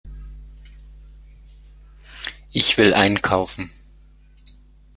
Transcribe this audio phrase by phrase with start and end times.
[2.53, 3.69] Ich will einkaufen.